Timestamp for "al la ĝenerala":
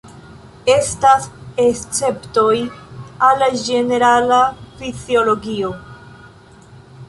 3.29-4.43